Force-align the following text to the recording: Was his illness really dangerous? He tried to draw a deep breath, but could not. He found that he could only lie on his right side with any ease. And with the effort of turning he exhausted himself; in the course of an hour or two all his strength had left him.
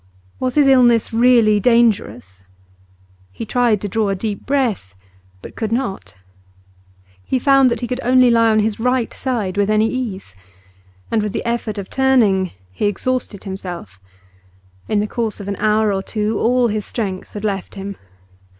Was 0.39 0.55
his 0.55 0.65
illness 0.65 1.13
really 1.13 1.59
dangerous? 1.59 2.43
He 3.31 3.45
tried 3.45 3.79
to 3.81 3.87
draw 3.87 4.09
a 4.09 4.15
deep 4.15 4.47
breath, 4.47 4.95
but 5.43 5.55
could 5.55 5.71
not. 5.71 6.15
He 7.23 7.37
found 7.37 7.69
that 7.69 7.81
he 7.81 7.87
could 7.87 7.99
only 8.01 8.31
lie 8.31 8.49
on 8.49 8.61
his 8.61 8.79
right 8.79 9.13
side 9.13 9.57
with 9.57 9.69
any 9.69 9.87
ease. 9.87 10.33
And 11.11 11.21
with 11.21 11.33
the 11.33 11.45
effort 11.45 11.77
of 11.77 11.87
turning 11.91 12.49
he 12.71 12.87
exhausted 12.87 13.43
himself; 13.43 13.99
in 14.87 15.01
the 15.01 15.05
course 15.05 15.39
of 15.39 15.47
an 15.47 15.55
hour 15.57 15.93
or 15.93 16.01
two 16.01 16.39
all 16.39 16.67
his 16.69 16.83
strength 16.83 17.33
had 17.33 17.43
left 17.43 17.75
him. 17.75 17.95